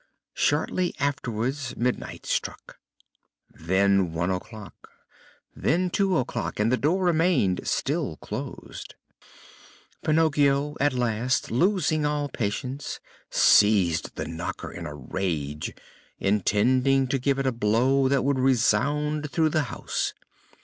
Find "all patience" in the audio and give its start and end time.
12.03-12.99